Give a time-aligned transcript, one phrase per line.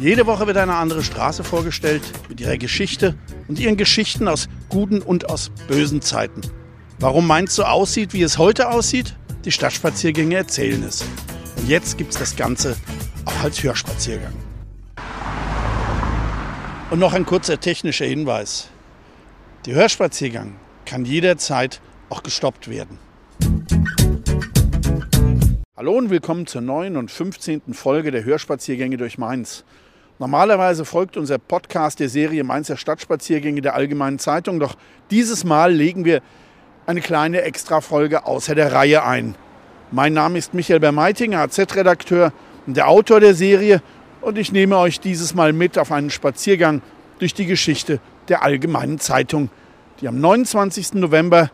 [0.00, 2.00] Jede Woche wird eine andere Straße vorgestellt
[2.30, 3.16] mit ihrer Geschichte
[3.48, 6.40] und ihren Geschichten aus guten und aus bösen Zeiten.
[6.98, 9.14] Warum Mainz so aussieht, wie es heute aussieht?
[9.44, 11.04] Die Stadtspaziergänge erzählen es.
[11.58, 12.78] Und jetzt gibt es das Ganze
[13.26, 14.32] auch als Hörspaziergang.
[16.90, 18.70] Und noch ein kurzer technischer Hinweis.
[19.66, 20.56] Der Hörspaziergang
[20.86, 22.98] kann jederzeit auch gestoppt werden.
[25.76, 27.74] Hallo und willkommen zur neuen und 15.
[27.74, 29.66] Folge der Hörspaziergänge durch Mainz.
[30.20, 34.74] Normalerweise folgt unser Podcast der Serie Mainzer Stadtspaziergänge der Allgemeinen Zeitung, doch
[35.10, 36.20] dieses Mal legen wir
[36.84, 39.34] eine kleine Extrafolge außer der Reihe ein.
[39.90, 42.34] Mein Name ist Michael Bermeitinger, AZ-Redakteur
[42.66, 43.80] und der Autor der Serie
[44.20, 46.82] und ich nehme euch dieses Mal mit auf einen Spaziergang
[47.18, 47.98] durch die Geschichte
[48.28, 49.48] der Allgemeinen Zeitung,
[50.02, 50.92] die am 29.
[50.96, 51.50] November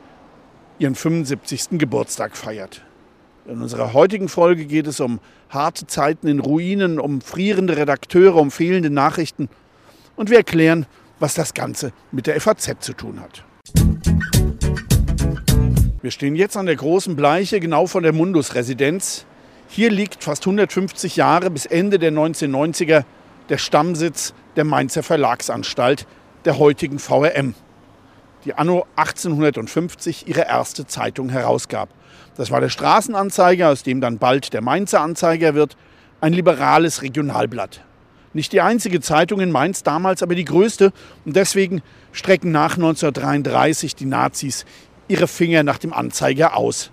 [0.81, 1.78] ihren 75.
[1.78, 2.85] Geburtstag feiert.
[3.48, 8.50] In unserer heutigen Folge geht es um harte Zeiten in Ruinen, um frierende Redakteure, um
[8.50, 9.48] fehlende Nachrichten.
[10.16, 10.86] Und wir erklären,
[11.20, 13.44] was das Ganze mit der FAZ zu tun hat.
[16.03, 19.27] Wir stehen jetzt an der großen Bleiche, genau vor der Mundus-Residenz.
[19.69, 23.05] Hier liegt fast 150 Jahre bis Ende der 1990er
[23.48, 26.08] der Stammsitz der Mainzer Verlagsanstalt,
[26.44, 27.55] der heutigen VRM,
[28.44, 31.88] die anno 1850 ihre erste Zeitung herausgab.
[32.36, 35.76] Das war der Straßenanzeiger, aus dem dann bald der Mainzer Anzeiger wird,
[36.20, 37.82] ein liberales Regionalblatt.
[38.34, 40.92] Nicht die einzige Zeitung in Mainz damals, aber die größte.
[41.24, 41.80] Und deswegen
[42.12, 44.66] strecken nach 1933 die Nazis
[45.08, 46.91] ihre Finger nach dem Anzeiger aus.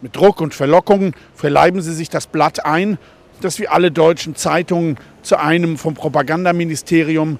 [0.00, 2.96] Mit Druck und Verlockungen verleiben sie sich das Blatt ein,
[3.42, 7.38] das wie alle deutschen Zeitungen zu einem vom Propagandaministerium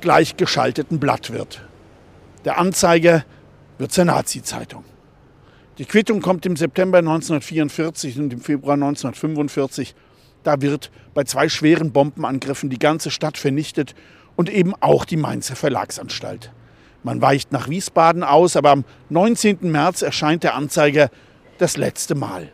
[0.00, 1.60] gleichgeschalteten Blatt wird.
[2.46, 3.24] Der Anzeiger
[3.76, 4.84] wird zur Nazi-Zeitung.
[5.82, 9.96] Die Quittung kommt im September 1944 und im Februar 1945.
[10.44, 13.96] Da wird bei zwei schweren Bombenangriffen die ganze Stadt vernichtet
[14.36, 16.52] und eben auch die Mainzer Verlagsanstalt.
[17.02, 19.72] Man weicht nach Wiesbaden aus, aber am 19.
[19.72, 21.10] März erscheint der Anzeiger
[21.58, 22.52] das letzte Mal.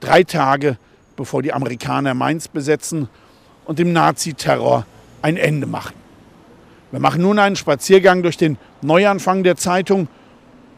[0.00, 0.76] Drei Tage
[1.14, 3.08] bevor die Amerikaner Mainz besetzen
[3.66, 4.84] und dem Naziterror
[5.22, 5.94] ein Ende machen.
[6.90, 10.08] Wir machen nun einen Spaziergang durch den Neuanfang der Zeitung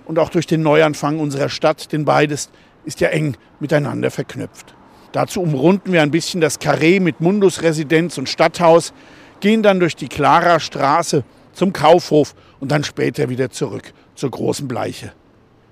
[0.07, 2.51] und auch durch den Neuanfang unserer Stadt, denn beides
[2.85, 4.75] ist ja eng miteinander verknüpft.
[5.13, 8.93] Dazu umrunden wir ein bisschen das Karree mit Mundus-Residenz und Stadthaus,
[9.41, 14.69] gehen dann durch die Clara Straße zum Kaufhof und dann später wieder zurück zur großen
[14.69, 15.13] Bleiche.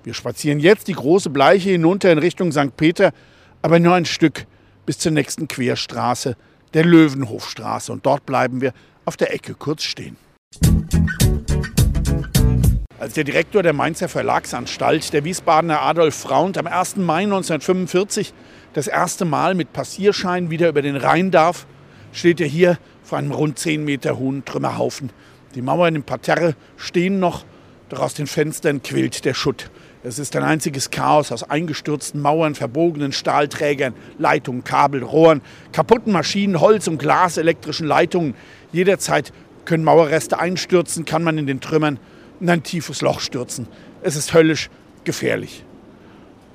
[0.03, 2.77] Wir spazieren jetzt die große Bleiche hinunter in Richtung St.
[2.77, 3.11] Peter,
[3.61, 4.45] aber nur ein Stück
[4.85, 6.37] bis zur nächsten Querstraße,
[6.73, 7.91] der Löwenhofstraße.
[7.91, 8.73] Und dort bleiben wir
[9.05, 10.17] auf der Ecke kurz stehen.
[13.05, 16.95] Als der Direktor der Mainzer Verlagsanstalt, der Wiesbadener Adolf Fraunt, am 1.
[16.95, 18.33] Mai 1945
[18.73, 21.67] das erste Mal mit Passierschein wieder über den Rhein darf,
[22.11, 25.11] steht er hier vor einem rund 10 Meter hohen Trümmerhaufen.
[25.53, 27.45] Die Mauern im Parterre stehen noch,
[27.89, 29.69] doch aus den Fenstern quillt der Schutt.
[30.03, 36.59] Es ist ein einziges Chaos aus eingestürzten Mauern, verbogenen Stahlträgern, Leitungen, Kabel, Rohren, kaputten Maschinen,
[36.59, 38.33] Holz- und Glaselektrischen Leitungen.
[38.71, 39.31] Jederzeit
[39.63, 41.99] können Mauerreste einstürzen, kann man in den Trümmern
[42.39, 43.67] in ein tiefes Loch stürzen.
[44.01, 44.69] Es ist höllisch
[45.03, 45.63] gefährlich.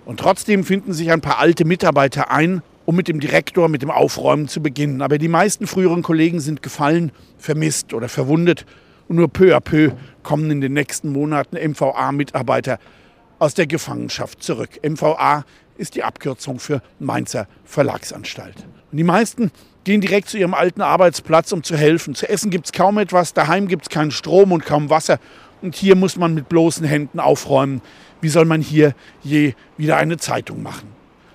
[0.04, 3.91] Und trotzdem finden sich ein paar alte Mitarbeiter ein, um mit dem Direktor, mit dem
[3.91, 5.02] Aufräumen zu beginnen.
[5.02, 8.66] Aber die meisten früheren Kollegen sind gefallen, vermisst oder verwundet.
[9.08, 9.92] Und nur peu à peu
[10.22, 12.78] kommen in den nächsten Monaten MVA-Mitarbeiter
[13.38, 14.70] aus der Gefangenschaft zurück.
[14.86, 15.44] MVA
[15.78, 18.56] ist die Abkürzung für Mainzer Verlagsanstalt.
[18.91, 19.50] Und die meisten
[19.84, 22.15] gehen direkt zu ihrem alten Arbeitsplatz, um zu helfen.
[22.15, 25.18] Zu essen gibt es kaum etwas, daheim gibt es keinen Strom und kaum Wasser.
[25.62, 27.83] Und hier muss man mit bloßen Händen aufräumen.
[28.21, 30.89] Wie soll man hier je wieder eine Zeitung machen?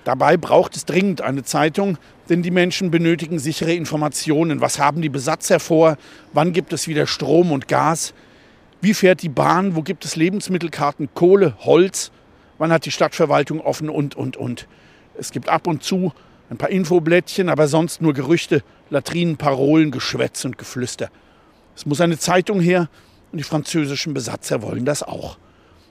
[0.04, 4.60] Dabei braucht es dringend eine Zeitung, denn die Menschen benötigen sichere Informationen.
[4.60, 5.96] Was haben die Besatzer vor?
[6.32, 8.14] Wann gibt es wieder Strom und Gas?
[8.80, 9.74] Wie fährt die Bahn?
[9.74, 12.12] Wo gibt es Lebensmittelkarten, Kohle, Holz?
[12.58, 14.68] Wann hat die Stadtverwaltung offen und, und, und?
[15.18, 16.12] Es gibt ab und zu
[16.50, 21.10] ein paar Infoblättchen, aber sonst nur Gerüchte, Latrinen, Parolen, Geschwätz und Geflüster.
[21.74, 22.88] Es muss eine Zeitung her,
[23.32, 25.38] und die französischen Besatzer wollen das auch.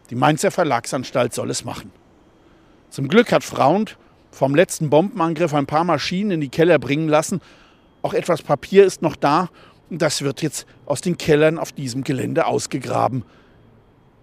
[0.10, 1.92] Die Mainzer Verlagsanstalt soll es machen.
[2.90, 3.98] Zum Glück hat Fraunt
[4.32, 7.42] vom letzten Bombenangriff ein paar Maschinen in die Keller bringen lassen,
[8.02, 9.50] Auch etwas Papier ist noch da
[9.90, 13.24] und das wird jetzt aus den Kellern auf diesem Gelände ausgegraben.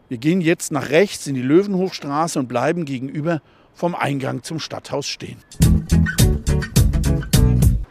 [0.09, 3.43] Wir gehen jetzt nach rechts in die Löwenhofstraße und bleiben gegenüber
[3.75, 5.38] vom Eingang zum Stadthaus stehen.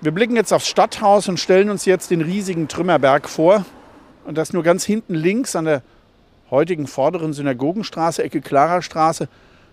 [0.02, 3.66] Wir blicken jetzt aufs Stadthaus und stellen uns jetzt den riesigen Trümmerberg vor.
[4.26, 5.84] Und das nur ganz hinten links an der
[6.50, 9.28] heutigen vorderen Synagogenstraße, Ecke Klara-Straße,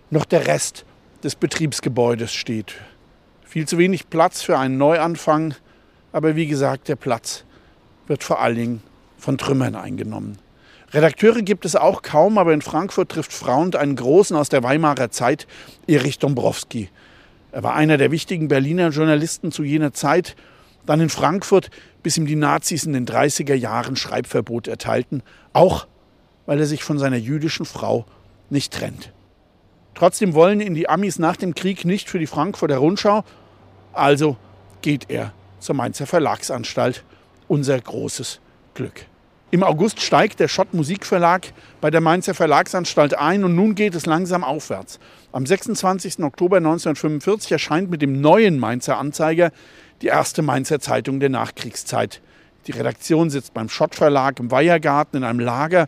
[0.09, 0.85] noch der Rest
[1.23, 2.75] des Betriebsgebäudes steht.
[3.45, 5.55] Viel zu wenig Platz für einen Neuanfang,
[6.11, 7.43] aber wie gesagt, der Platz
[8.07, 8.83] wird vor allen Dingen
[9.17, 10.37] von Trümmern eingenommen.
[10.91, 15.11] Redakteure gibt es auch kaum, aber in Frankfurt trifft Frauend einen Großen aus der Weimarer
[15.11, 15.45] Zeit,
[15.85, 16.89] Erich Dombrowski.
[17.51, 20.35] Er war einer der wichtigen Berliner Journalisten zu jener Zeit,
[20.85, 21.69] dann in Frankfurt,
[22.03, 25.23] bis ihm die Nazis in den 30er Jahren Schreibverbot erteilten,
[25.53, 25.87] auch
[26.45, 28.05] weil er sich von seiner jüdischen Frau
[28.49, 29.11] nicht trennt.
[29.93, 33.23] Trotzdem wollen ihn die Amis nach dem Krieg nicht für die Frankfurter Rundschau,
[33.93, 34.37] also
[34.81, 37.03] geht er zur Mainzer Verlagsanstalt,
[37.47, 38.39] unser großes
[38.73, 39.05] Glück.
[39.51, 44.05] Im August steigt der Schott Musikverlag bei der Mainzer Verlagsanstalt ein und nun geht es
[44.05, 44.99] langsam aufwärts.
[45.31, 46.19] Am 26.
[46.19, 49.51] Oktober 1945 erscheint mit dem neuen Mainzer Anzeiger
[50.01, 52.21] die erste Mainzer Zeitung der Nachkriegszeit.
[52.67, 55.87] Die Redaktion sitzt beim Schott Verlag im Weihergarten in einem Lager,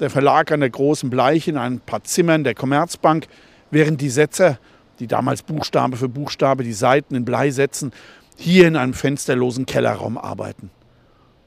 [0.00, 3.26] der Verlag an der Großen Bleiche in ein paar Zimmern der Commerzbank,
[3.70, 4.58] während die Setzer,
[5.00, 7.92] die damals Buchstabe für Buchstabe die Seiten in Blei setzen,
[8.36, 10.70] hier in einem fensterlosen Kellerraum arbeiten.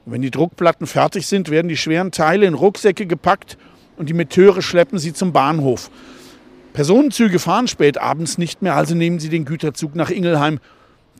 [0.06, 3.58] Und wenn die Druckplatten fertig sind, werden die schweren Teile in Rucksäcke gepackt
[3.98, 5.90] und die Meteure schleppen sie zum Bahnhof.
[6.74, 10.60] Personenzüge fahren spät abends nicht mehr, also nehmen sie den Güterzug nach Ingelheim,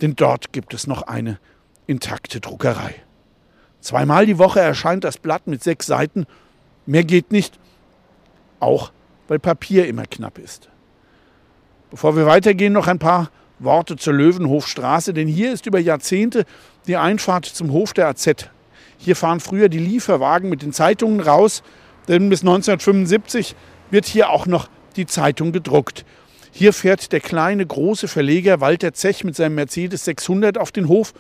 [0.02, 1.40] denn dort gibt es noch eine
[1.88, 2.96] intakte Druckerei.
[3.80, 6.26] Zweimal die Woche erscheint das Blatt mit sechs Seiten.
[6.86, 7.60] Mehr geht nicht,
[8.60, 8.92] auch
[9.28, 10.70] weil Papier immer knapp ist.
[11.90, 16.46] Bevor wir weitergehen, noch ein paar Worte zur Löwenhofstraße, denn hier ist über Jahrzehnte
[16.88, 18.50] die Einfahrt zum Hof der AZ
[19.04, 21.64] hier fahren früher die Lieferwagen mit den Zeitungen raus,
[22.08, 23.56] denn bis 1975
[23.90, 26.06] wird hier auch noch die Zeitung gedruckt.
[26.54, 31.14] Hier fährt der kleine, große Verleger Walter Zech mit seinem Mercedes 600 auf den Hof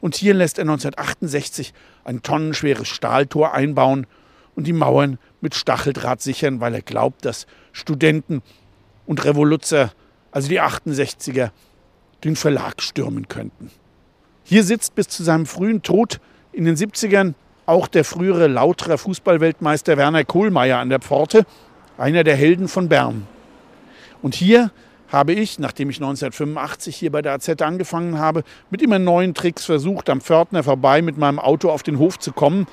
[0.00, 1.74] und hier lässt er 1968
[2.04, 4.06] ein tonnenschweres Stahltor einbauen
[4.54, 8.42] und die Mauern mit Stacheldraht sichern, weil er glaubt, dass Studenten
[9.06, 9.92] und Revoluzer,
[10.32, 11.50] also die 68er,
[12.24, 13.70] den Verlag stürmen könnten.
[14.42, 16.18] Hier sitzt bis zu seinem frühen Tod
[16.52, 17.34] in den 70ern
[17.66, 21.44] auch der frühere Lauterer Fußballweltmeister Werner Kohlmeier an der Pforte,
[21.98, 23.26] einer der Helden von Bern.
[24.22, 24.70] Und hier
[25.08, 29.64] habe ich, nachdem ich 1985 hier bei der AZ angefangen habe, mit immer neuen Tricks
[29.64, 32.66] versucht, am Pförtner vorbei mit meinem Auto auf den Hof zu kommen.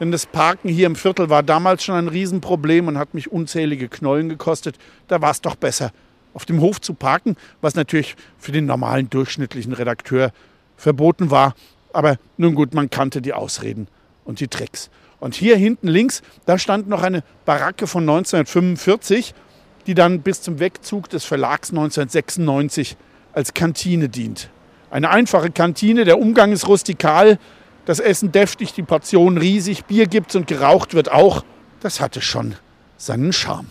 [0.00, 3.88] Denn das Parken hier im Viertel war damals schon ein Riesenproblem und hat mich unzählige
[3.88, 4.76] Knollen gekostet.
[5.08, 5.92] Da war es doch besser,
[6.32, 10.32] auf dem Hof zu parken, was natürlich für den normalen durchschnittlichen Redakteur
[10.76, 11.54] verboten war.
[11.92, 13.88] Aber nun gut, man kannte die Ausreden
[14.24, 14.88] und die Tricks.
[15.18, 19.34] Und hier hinten links, da stand noch eine Baracke von 1945,
[19.90, 22.96] die dann bis zum Wegzug des Verlags 1996
[23.32, 24.48] als Kantine dient.
[24.88, 27.40] Eine einfache Kantine, der Umgang ist rustikal,
[27.86, 31.44] das Essen deftig, die Portion riesig, Bier gibt's und geraucht wird auch.
[31.80, 32.54] Das hatte schon
[32.98, 33.66] seinen Charme.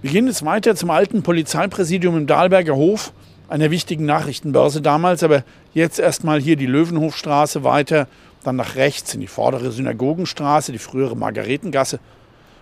[0.00, 3.12] Wir gehen jetzt weiter zum alten Polizeipräsidium im Dahlberger Hof
[3.50, 8.08] einer wichtigen Nachrichtenbörse damals, aber jetzt erstmal hier die Löwenhofstraße weiter,
[8.42, 12.00] dann nach rechts in die vordere Synagogenstraße, die frühere Margaretengasse.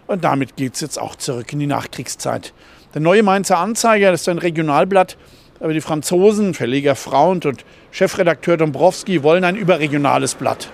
[0.09, 2.55] Und damit geht es jetzt auch zurück in die Nachkriegszeit.
[2.95, 5.19] Der neue Mainzer Anzeiger, ist ein Regionalblatt,
[5.61, 10.71] aber die Franzosen, Verleger Frauend und Chefredakteur Dombrowski wollen ein überregionales Blatt.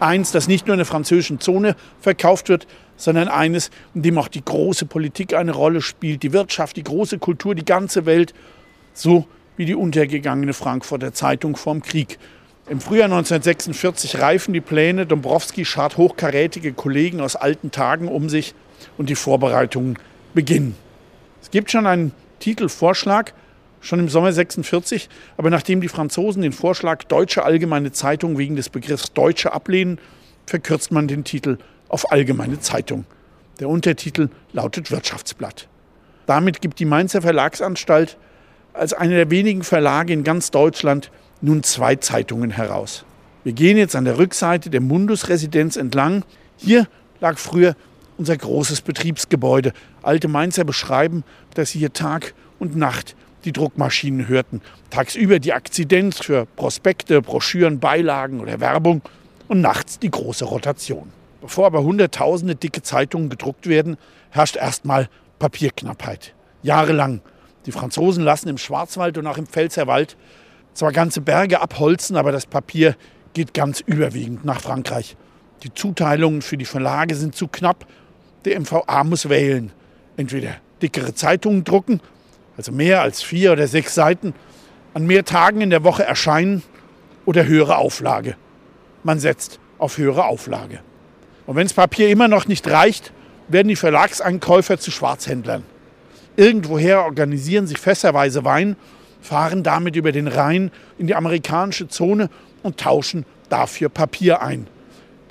[0.00, 2.66] Eins, das nicht nur in der französischen Zone verkauft wird,
[2.96, 7.18] sondern eines, in dem auch die große Politik eine Rolle spielt, die Wirtschaft, die große
[7.18, 8.34] Kultur, die ganze Welt
[8.94, 12.18] so wie die untergegangene Frankfurter Zeitung vorm Krieg.
[12.70, 18.54] Im Frühjahr 1946 reifen die Pläne, Dombrowski schart hochkarätige Kollegen aus alten Tagen um sich
[18.96, 19.98] und die Vorbereitungen
[20.34, 20.76] beginnen.
[21.42, 23.34] Es gibt schon einen Titelvorschlag,
[23.80, 28.68] schon im Sommer 46, aber nachdem die Franzosen den Vorschlag Deutsche Allgemeine Zeitung wegen des
[28.68, 29.98] Begriffs Deutsche ablehnen,
[30.46, 31.58] verkürzt man den Titel
[31.88, 33.04] auf Allgemeine Zeitung.
[33.58, 35.66] Der Untertitel lautet Wirtschaftsblatt.
[36.26, 38.16] Damit gibt die Mainzer Verlagsanstalt
[38.74, 41.10] als einer der wenigen Verlage in ganz Deutschland
[41.40, 43.04] nun zwei Zeitungen heraus.
[43.44, 46.24] Wir gehen jetzt an der Rückseite der Mundus-Residenz entlang.
[46.56, 46.86] Hier
[47.20, 47.74] lag früher
[48.18, 49.72] unser großes Betriebsgebäude.
[50.02, 54.60] Alte Mainzer beschreiben, dass sie hier Tag und Nacht die Druckmaschinen hörten.
[54.90, 59.00] Tagsüber die Akzidenz für Prospekte, Broschüren, Beilagen oder Werbung
[59.48, 61.10] und nachts die große Rotation.
[61.40, 63.96] Bevor aber hunderttausende dicke Zeitungen gedruckt werden,
[64.28, 66.34] herrscht erstmal Papierknappheit.
[66.62, 67.22] Jahrelang
[67.66, 70.16] die Franzosen lassen im Schwarzwald und auch im Pfälzerwald
[70.80, 72.96] zwar ganze Berge abholzen, aber das Papier
[73.34, 75.14] geht ganz überwiegend nach Frankreich.
[75.62, 77.86] Die Zuteilungen für die Verlage sind zu knapp.
[78.46, 79.72] Der MVA muss wählen.
[80.16, 82.00] Entweder dickere Zeitungen drucken,
[82.56, 84.32] also mehr als vier oder sechs Seiten,
[84.94, 86.62] an mehr Tagen in der Woche erscheinen
[87.26, 88.36] oder höhere Auflage.
[89.02, 90.80] Man setzt auf höhere Auflage.
[91.44, 93.12] Und wenn das Papier immer noch nicht reicht,
[93.48, 95.62] werden die Verlagseinkäufer zu Schwarzhändlern.
[96.36, 98.76] Irgendwoher organisieren sich fässerweise Wein,
[99.20, 102.30] fahren damit über den Rhein in die amerikanische Zone
[102.62, 104.66] und tauschen dafür Papier ein.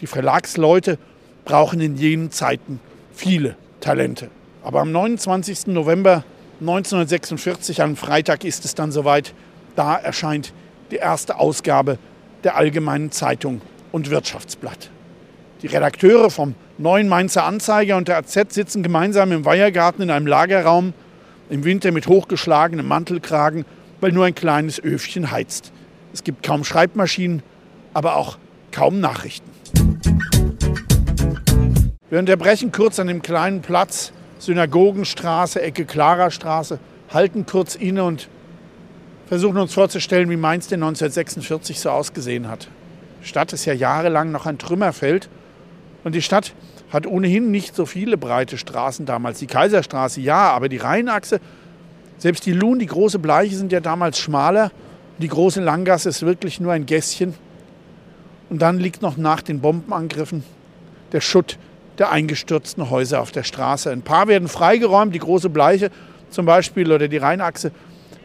[0.02, 0.98] Die Verlagsleute
[1.46, 2.80] brauchen in jenen Zeiten
[3.14, 4.30] viele Talente.
[4.64, 5.68] Aber am 29.
[5.68, 6.24] November
[6.62, 9.34] 1946, am Freitag ist es dann soweit,
[9.76, 10.54] da erscheint
[10.92, 11.98] die erste Ausgabe
[12.44, 14.90] der Allgemeinen Zeitung und Wirtschaftsblatt.
[15.62, 20.28] Die Redakteure vom Neuen Mainzer Anzeiger und der AZ sitzen gemeinsam im Weihergarten in einem
[20.28, 20.94] Lagerraum,
[21.50, 23.66] im Winter mit hochgeschlagenem Mantelkragen,
[24.02, 25.72] weil nur ein kleines Öfchen heizt.
[26.14, 27.44] Es gibt kaum Schreibmaschinen,
[27.94, 28.38] aber auch
[28.72, 29.50] kaum Nachrichten.
[32.10, 36.80] Wir unterbrechen kurz an dem kleinen Platz, Synagogenstraße, Ecke Klarastraße,
[37.14, 38.30] halten kurz inne und
[39.28, 42.68] versuchen uns vorzustellen, wie Mainz denn 1946 so ausgesehen hat.
[43.22, 45.30] Die Stadt ist ja jahrelang noch ein Trümmerfeld
[46.04, 46.54] und die Stadt
[46.92, 49.40] hat ohnehin nicht so viele breite Straßen damals.
[49.40, 51.40] Die Kaiserstraße ja, aber die Rheinachse,
[52.20, 54.72] selbst die Luhn, die große Bleiche sind ja damals schmaler.
[55.18, 57.34] Die große Langgasse ist wirklich nur ein Gässchen.
[58.50, 60.44] Und dann liegt noch nach den Bombenangriffen
[61.12, 61.58] der Schutt
[61.98, 63.90] der eingestürzten Häuser auf der Straße.
[63.90, 65.92] Ein paar werden freigeräumt, die große Bleiche
[66.30, 67.72] zum Beispiel oder die Rheinachse.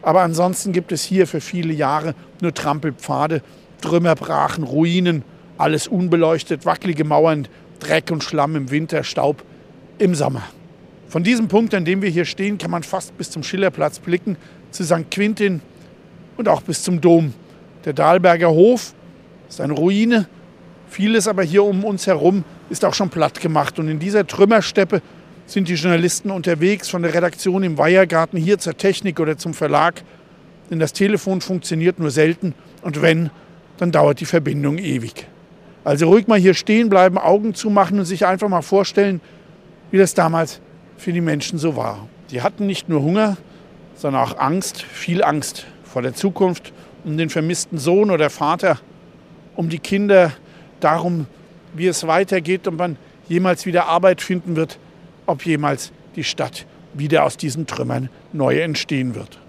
[0.01, 3.41] Aber ansonsten gibt es hier für viele Jahre nur Trampelpfade,
[3.81, 5.23] Trümmerbrachen, Ruinen,
[5.57, 7.47] alles unbeleuchtet, wackelige Mauern,
[7.79, 9.43] Dreck und Schlamm im Winter, Staub
[9.97, 10.43] im Sommer.
[11.07, 14.37] Von diesem Punkt, an dem wir hier stehen, kann man fast bis zum Schillerplatz blicken,
[14.71, 15.09] zu St.
[15.11, 15.61] Quintin
[16.37, 17.33] und auch bis zum Dom.
[17.85, 18.93] Der Dahlberger Hof
[19.47, 20.27] ist eine Ruine,
[20.89, 23.79] vieles aber hier um uns herum ist auch schon platt gemacht.
[23.79, 25.01] Und in dieser Trümmersteppe
[25.45, 30.01] sind die Journalisten unterwegs, von der Redaktion im Weihergarten hier zur Technik oder zum Verlag.
[30.69, 33.29] Denn das Telefon funktioniert nur selten und wenn,
[33.77, 35.27] dann dauert die Verbindung ewig.
[35.83, 39.21] Also ruhig mal hier stehen bleiben, Augen zumachen und sich einfach mal vorstellen,
[39.91, 40.59] wie das damals
[40.97, 42.07] für die Menschen so war.
[42.31, 43.37] Die hatten nicht nur Hunger,
[43.95, 46.73] sondern auch Angst, viel Angst vor der Zukunft,
[47.03, 48.79] um den vermissten Sohn oder Vater,
[49.55, 50.31] um die Kinder,
[50.79, 51.27] darum,
[51.73, 52.97] wie es weitergeht und man
[53.27, 54.77] jemals wieder Arbeit finden wird,
[55.25, 59.39] ob jemals die Stadt wieder aus diesen Trümmern neu entstehen wird.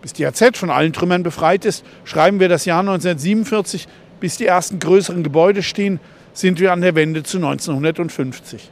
[0.00, 3.88] Bis die AZ von allen Trümmern befreit ist, schreiben wir das Jahr 1947
[4.22, 5.98] bis die ersten größeren Gebäude stehen,
[6.32, 8.70] sind wir an der Wende zu 1950.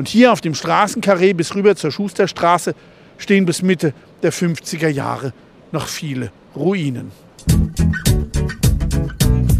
[0.00, 2.74] Und hier auf dem Straßenkarree bis rüber zur Schusterstraße
[3.18, 3.92] stehen bis Mitte
[4.22, 5.34] der 50er Jahre
[5.72, 7.12] noch viele Ruinen.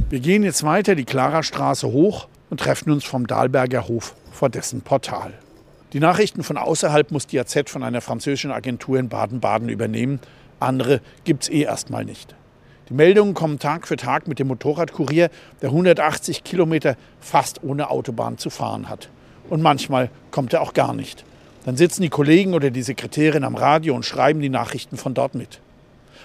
[0.09, 4.81] Wir gehen jetzt weiter die Klarastraße hoch und treffen uns vom Dahlberger Hof vor dessen
[4.81, 5.35] Portal.
[5.93, 10.21] Die Nachrichten von außerhalb muss die AZ von einer französischen Agentur in Baden-Baden übernehmen.
[10.59, 12.35] Andere gibt es eh erstmal nicht.
[12.89, 15.29] Die Meldungen kommen Tag für Tag mit dem Motorradkurier,
[15.61, 19.11] der 180 Kilometer fast ohne Autobahn zu fahren hat.
[19.51, 21.25] Und manchmal kommt er auch gar nicht.
[21.67, 25.35] Dann sitzen die Kollegen oder die Sekretärin am Radio und schreiben die Nachrichten von dort
[25.35, 25.61] mit.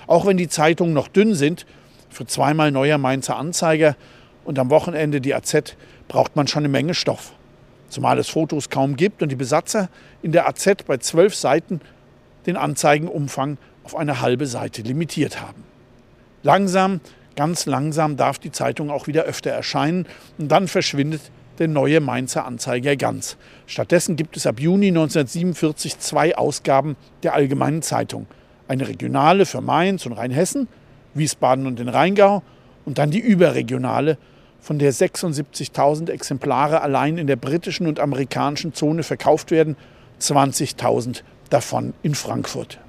[0.08, 1.66] Auch wenn die Zeitungen noch dünn sind,
[2.10, 3.98] für zweimal neuer Mainzer Anzeiger
[4.46, 5.76] und am Wochenende die AZ,
[6.08, 7.34] braucht man schon eine Menge Stoff.
[7.90, 9.90] Zumal es Fotos kaum gibt und die Besatzer
[10.22, 11.82] in der AZ bei zwölf Seiten
[12.46, 15.64] den Anzeigenumfang auf eine halbe Seite limitiert haben.
[16.44, 17.02] Langsam,
[17.36, 20.06] ganz langsam darf die Zeitung auch wieder öfter erscheinen
[20.38, 21.22] und dann verschwindet
[21.60, 23.38] der neue Mainzer Anzeiger ganz.
[23.68, 28.28] Stattdessen gibt es ab Juni 1947 zwei Ausgaben der Allgemeinen Zeitung.
[28.68, 30.68] Eine regionale für Mainz und Rheinhessen,
[31.14, 32.44] Wiesbaden und den Rheingau
[32.86, 34.18] und dann die überregionale,
[34.66, 39.78] von der 76.000 Exemplare allein in der britischen und amerikanischen Zone verkauft werden,
[40.20, 41.22] 20.000
[41.52, 42.80] davon in Frankfurt.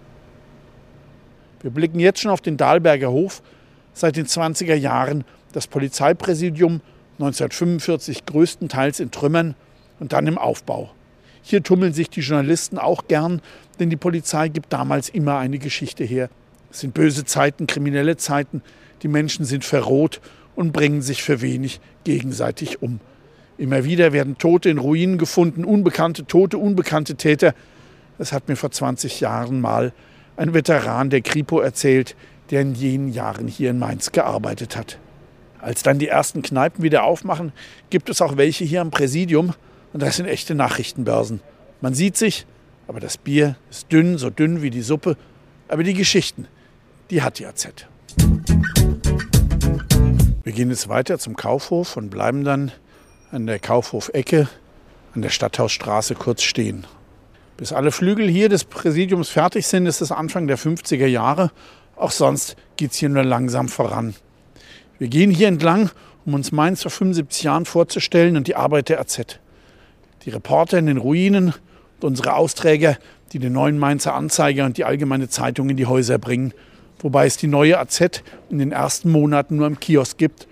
[1.60, 3.42] Wir blicken jetzt schon auf den Dahlberger Hof,
[3.92, 6.80] seit den 20er Jahren das Polizeipräsidium,
[7.18, 9.54] 1945 größtenteils in Trümmern
[10.00, 10.90] und dann im Aufbau.
[11.42, 13.40] Hier tummeln sich die Journalisten auch gern,
[13.78, 16.28] denn die Polizei gibt damals immer eine Geschichte her.
[16.70, 18.62] Es sind böse Zeiten, kriminelle Zeiten,
[19.02, 20.20] die Menschen sind verroht
[20.56, 23.00] und bringen sich für wenig gegenseitig um.
[23.58, 27.54] Immer wieder werden Tote in Ruinen gefunden, unbekannte Tote, unbekannte Täter.
[28.18, 29.92] Das hat mir vor 20 Jahren mal
[30.36, 32.16] ein Veteran der Kripo erzählt,
[32.50, 34.98] der in jenen Jahren hier in Mainz gearbeitet hat.
[35.66, 37.52] Als dann die ersten Kneipen wieder aufmachen,
[37.90, 39.52] gibt es auch welche hier am Präsidium
[39.92, 41.40] und das sind echte Nachrichtenbörsen.
[41.80, 42.46] Man sieht sich,
[42.86, 45.16] aber das Bier ist dünn, so dünn wie die Suppe,
[45.66, 46.46] aber die Geschichten,
[47.10, 47.66] die hat die AZ.
[50.44, 52.70] Wir gehen jetzt weiter zum Kaufhof und bleiben dann
[53.32, 54.48] an der Kaufhof-Ecke
[55.16, 56.86] an der Stadthausstraße kurz stehen.
[57.56, 61.50] Bis alle Flügel hier des Präsidiums fertig sind, ist es Anfang der 50er Jahre.
[61.96, 64.14] Auch sonst geht es hier nur langsam voran.
[64.98, 65.90] Wir gehen hier entlang,
[66.24, 69.38] um uns Mainz vor 75 Jahren vorzustellen und die Arbeit der AZ.
[70.24, 71.54] Die Reporter in den Ruinen
[72.00, 72.96] und unsere Austräger,
[73.32, 76.52] die den neuen Mainzer Anzeiger und die Allgemeine Zeitung in die Häuser bringen
[77.00, 80.46] wobei es die neue AZ in den ersten Monaten nur im Kiosk gibt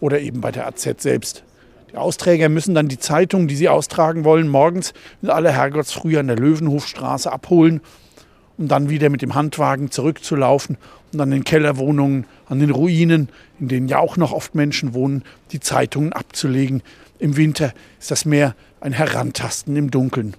[0.00, 1.44] oder eben bei der AZ selbst.
[1.90, 4.92] Die Austräger müssen dann die Zeitung, die sie austragen wollen, morgens
[5.22, 7.80] in aller Herrgottsfrühe an der Löwenhofstraße abholen,
[8.58, 10.76] um dann wieder mit dem Handwagen zurückzulaufen
[11.12, 13.28] und an den Kellerwohnungen, an den Ruinen,
[13.60, 16.82] in denen ja auch noch oft Menschen wohnen, die Zeitungen abzulegen.
[17.18, 20.36] Im Winter ist das mehr ein Herantasten im Dunkeln.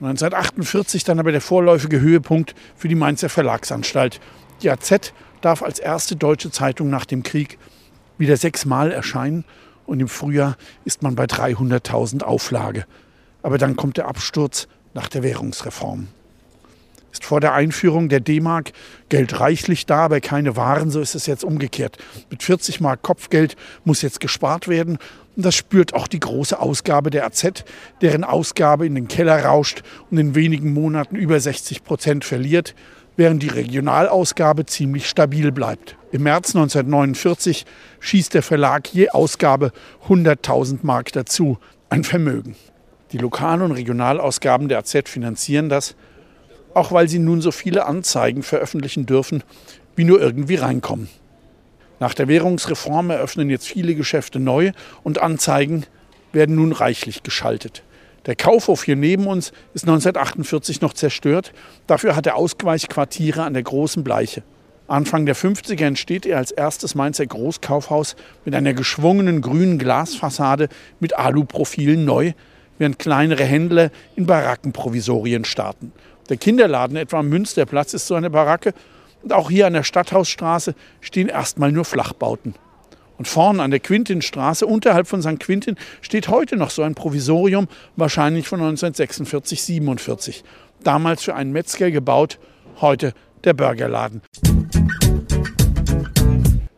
[0.00, 4.20] 1948 dann aber der vorläufige Höhepunkt für die Mainzer Verlagsanstalt,
[4.62, 7.58] die AZ darf als erste deutsche Zeitung nach dem Krieg
[8.16, 9.44] wieder sechsmal erscheinen
[9.86, 12.84] und im Frühjahr ist man bei 300.000 Auflage.
[13.42, 16.08] Aber dann kommt der Absturz nach der Währungsreform.
[17.12, 18.72] Ist vor der Einführung der D-Mark
[19.08, 21.96] Geld reichlich da, aber keine Waren, so ist es jetzt umgekehrt.
[22.30, 24.98] Mit 40 Mark Kopfgeld muss jetzt gespart werden.
[25.36, 27.64] Und das spürt auch die große Ausgabe der AZ,
[28.02, 32.74] deren Ausgabe in den Keller rauscht und in wenigen Monaten über 60 Prozent verliert
[33.18, 35.96] während die Regionalausgabe ziemlich stabil bleibt.
[36.12, 37.66] Im März 1949
[37.98, 39.72] schießt der Verlag je Ausgabe
[40.08, 41.58] 100.000 Mark dazu,
[41.90, 42.54] ein Vermögen.
[43.10, 45.96] Die Lokal- und Regionalausgaben der AZ finanzieren das,
[46.74, 49.42] auch weil sie nun so viele Anzeigen veröffentlichen dürfen,
[49.96, 51.08] wie nur irgendwie reinkommen.
[52.00, 54.72] Nach der Währungsreform eröffnen jetzt viele Geschäfte neu
[55.02, 55.84] und Anzeigen
[56.32, 57.82] werden nun reichlich geschaltet.
[58.26, 61.52] Der Kaufhof hier neben uns ist 1948 noch zerstört.
[61.86, 64.42] Dafür hat er Ausweichquartiere an der Großen Bleiche.
[64.86, 70.68] Anfang der 50er entsteht er als erstes Mainzer Großkaufhaus mit einer geschwungenen grünen Glasfassade
[71.00, 72.32] mit Aluprofilen neu,
[72.78, 75.92] während kleinere Händler in Barackenprovisorien starten.
[76.28, 78.74] Der Kinderladen etwa am Münsterplatz ist so eine Baracke
[79.22, 82.54] und auch hier an der Stadthausstraße stehen erstmal nur Flachbauten.
[83.16, 85.40] Und vorne an der Quintinstraße, unterhalb von St.
[85.40, 90.44] Quintin, steht heute noch so ein Provisorium, wahrscheinlich von 1946, 47.
[90.84, 92.38] Damals für einen Metzger gebaut,
[92.80, 93.12] heute
[93.42, 94.22] der Burgerladen.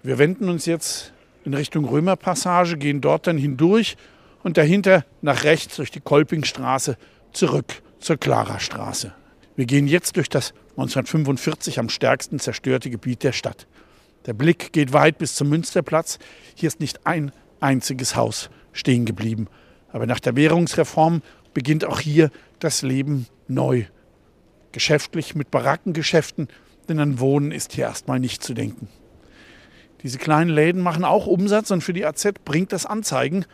[0.03, 1.13] Wir wenden uns jetzt
[1.45, 3.99] in Richtung Römerpassage, gehen dort dann hindurch
[4.43, 6.97] und dahinter nach rechts durch die Kolpingstraße
[7.33, 9.13] zurück zur Klarastraße.
[9.61, 13.67] Wir gehen jetzt durch das 1945 am stärksten zerstörte Gebiet der Stadt.
[14.25, 16.19] Der Blick geht weit bis zum Münsterplatz.
[16.55, 19.49] Hier ist nicht ein einziges Haus stehen geblieben.
[19.93, 21.21] Aber nach der Währungsreform
[21.53, 23.85] beginnt auch hier das Leben neu.
[24.73, 26.49] Geschäftlich mit Barackengeschäften,
[26.89, 28.89] denn an Wohnen ist hier erstmal nicht zu denken.
[30.03, 33.45] Diese kleinen Läden machen auch Umsatz und für die AZ bringt das Anzeigen.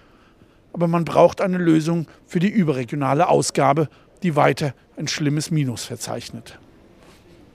[0.72, 3.88] Aber man braucht eine Lösung für die überregionale Ausgabe,
[4.26, 6.58] die weiter ein schlimmes Minus verzeichnet.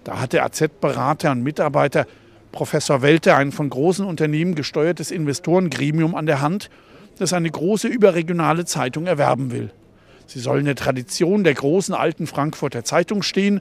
[0.06, 2.08] Da hat der AZ-Berater und Mitarbeiter
[2.54, 6.70] Professor Welte ein von großen Unternehmen gesteuertes Investorengremium an der Hand,
[7.20, 9.72] das eine große überregionale Zeitung erwerben will.
[10.28, 13.60] Sie soll in der Tradition der großen alten Frankfurter Zeitung stehen.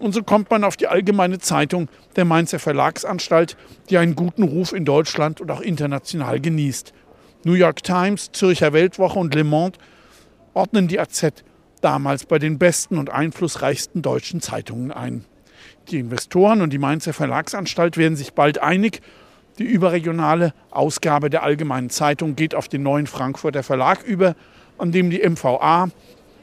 [0.00, 3.56] Und so kommt man auf die Allgemeine Zeitung der Mainzer Verlagsanstalt,
[3.90, 6.92] die einen guten Ruf in Deutschland und auch international genießt.
[7.44, 9.78] New York Times, Zürcher Weltwoche und Le Monde
[10.52, 11.44] ordnen die AZ
[11.80, 15.24] damals bei den besten und einflussreichsten deutschen Zeitungen ein.
[15.88, 19.00] Die Investoren und die Mainzer Verlagsanstalt werden sich bald einig.
[19.58, 24.36] Die überregionale Ausgabe der Allgemeinen Zeitung geht auf den neuen Frankfurter Verlag über,
[24.78, 25.90] an dem die MVA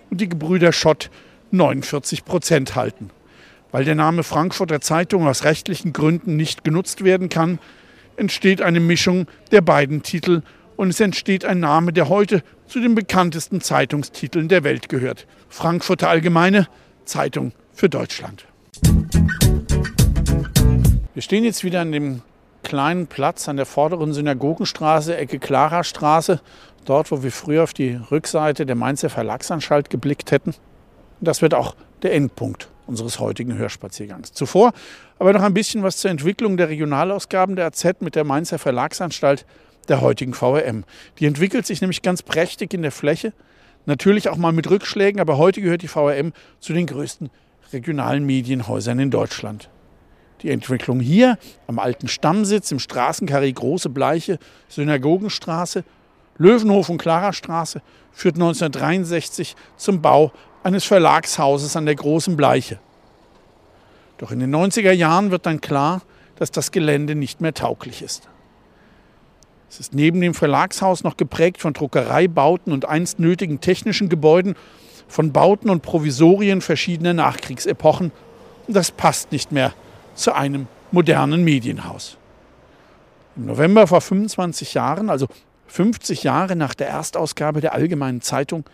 [0.09, 1.09] und die Gebrüder Schott
[1.51, 3.09] 49 Prozent halten.
[3.71, 7.59] Weil der Name Frankfurter Zeitung aus rechtlichen Gründen nicht genutzt werden kann,
[8.15, 10.41] entsteht eine Mischung der beiden Titel
[10.77, 15.27] und es entsteht ein Name, der heute zu den bekanntesten Zeitungstiteln der Welt gehört.
[15.49, 16.67] Frankfurter Allgemeine
[17.03, 18.45] Zeitung für Deutschland.
[21.13, 22.21] Wir stehen jetzt wieder an dem
[22.63, 26.41] kleinen Platz an der vorderen Synagogenstraße, Ecke Clara Straße,
[26.85, 30.51] dort, wo wir früher auf die Rückseite der Mainzer Verlagsanstalt geblickt hätten.
[30.51, 34.31] Und das wird auch der Endpunkt unseres heutigen Hörspaziergangs.
[34.33, 34.73] Zuvor
[35.17, 39.45] aber noch ein bisschen was zur Entwicklung der Regionalausgaben der AZ mit der Mainzer Verlagsanstalt
[39.89, 40.83] der heutigen VRM.
[41.19, 43.33] Die entwickelt sich nämlich ganz prächtig in der Fläche,
[43.85, 47.29] natürlich auch mal mit Rückschlägen, aber heute gehört die VRM zu den größten
[47.73, 49.69] regionalen Medienhäusern in Deutschland.
[50.41, 55.83] Die Entwicklung hier am alten Stammsitz im Straßenkarree Große Bleiche, Synagogenstraße,
[56.37, 60.31] Löwenhof und Klarastraße führt 1963 zum Bau
[60.63, 62.79] eines Verlagshauses an der Großen Bleiche.
[64.19, 66.01] Doch in den 90er Jahren wird dann klar,
[66.35, 68.29] dass das Gelände nicht mehr tauglich ist.
[69.69, 74.55] Es ist neben dem Verlagshaus noch geprägt von Druckereibauten und einst nötigen technischen Gebäuden,
[75.07, 78.11] von Bauten und Provisorien verschiedener Nachkriegsepochen.
[78.67, 79.73] Und das passt nicht mehr
[80.15, 82.17] zu einem modernen Medienhaus.
[83.35, 85.27] Im November vor 25 Jahren, also
[85.67, 88.65] 50 Jahre nach der Erstausgabe der Allgemeinen Zeitung,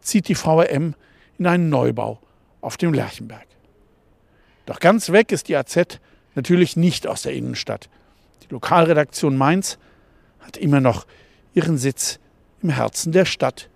[0.00, 0.94] zieht die VRM
[1.38, 2.18] in einen Neubau
[2.60, 3.46] auf dem Lerchenberg.
[4.66, 5.98] Doch ganz weg ist die AZ
[6.34, 7.88] natürlich nicht aus der Innenstadt.
[8.44, 9.78] Die Lokalredaktion Mainz
[10.48, 11.06] hat immer noch
[11.54, 12.18] ihren Sitz
[12.62, 13.68] im Herzen der Stadt,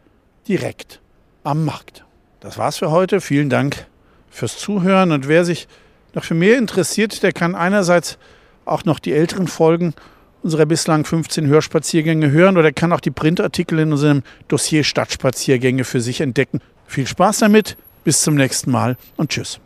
[0.48, 1.00] direkt
[1.44, 2.04] am Markt.
[2.40, 3.20] Das war's für heute.
[3.20, 3.87] Vielen Dank
[4.30, 5.12] fürs Zuhören.
[5.12, 5.68] Und wer sich
[6.14, 8.18] noch für mehr interessiert, der kann einerseits
[8.64, 9.94] auch noch die älteren Folgen
[10.42, 16.00] unserer bislang 15 Hörspaziergänge hören oder kann auch die Printartikel in unserem Dossier Stadtspaziergänge für
[16.00, 16.61] sich entdecken.
[16.87, 19.61] Viel Spaß damit, bis zum nächsten Mal und tschüss.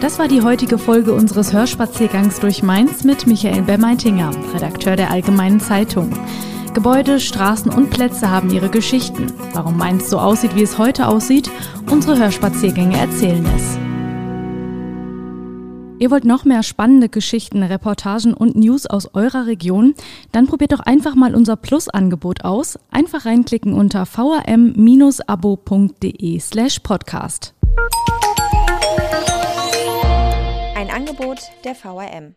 [0.00, 5.58] Das war die heutige Folge unseres Hörspaziergangs durch Mainz mit Michael Bermeitinger, Redakteur der Allgemeinen
[5.58, 6.12] Zeitung.
[6.74, 9.32] Gebäude, Straßen und Plätze haben ihre Geschichten.
[9.54, 11.50] Warum Mainz so aussieht, wie es heute aussieht,
[11.90, 13.78] unsere Hörspaziergänge erzählen es.
[15.98, 19.94] Ihr wollt noch mehr spannende Geschichten, Reportagen und News aus eurer Region?
[20.30, 22.78] Dann probiert doch einfach mal unser Plus-Angebot aus.
[22.90, 25.18] Einfach reinklicken unter vrm-abo.de
[26.38, 27.54] slash podcast.
[30.96, 32.36] Angebot der VRM.